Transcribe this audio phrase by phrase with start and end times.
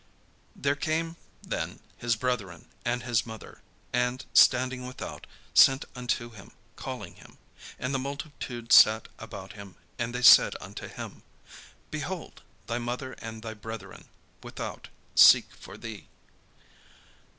[0.55, 3.61] There came then his brethren and his mother,
[3.93, 7.37] and, standing without, sent unto him, calling him.
[7.77, 11.21] And the multitude sat about him, and they said unto him:
[11.91, 14.09] "Behold, thy mother and thy brethren
[14.41, 16.07] without seek for thee."